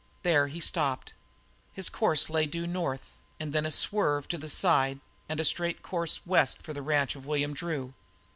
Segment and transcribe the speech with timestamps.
[0.23, 1.13] There he stopped.
[1.73, 5.83] His course lay due north, and then a swerve to the side and a straight
[5.83, 7.93] course west for the ranch of William Drew.